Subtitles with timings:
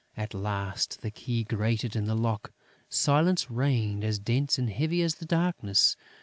[0.17, 2.51] At last, the key grated in the lock.
[2.89, 5.95] Silence reigned as dense and heavy as the darkness.